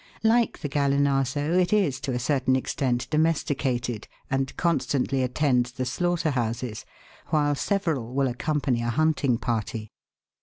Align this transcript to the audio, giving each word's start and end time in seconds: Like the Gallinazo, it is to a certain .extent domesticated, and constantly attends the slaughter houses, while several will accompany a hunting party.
Like 0.23 0.61
the 0.61 0.67
Gallinazo, 0.67 1.59
it 1.61 1.71
is 1.71 1.99
to 1.99 2.11
a 2.11 2.17
certain 2.17 2.55
.extent 2.55 3.07
domesticated, 3.11 4.07
and 4.31 4.57
constantly 4.57 5.21
attends 5.21 5.71
the 5.71 5.85
slaughter 5.85 6.31
houses, 6.31 6.85
while 7.27 7.53
several 7.53 8.11
will 8.15 8.27
accompany 8.27 8.81
a 8.81 8.89
hunting 8.89 9.37
party. 9.37 9.91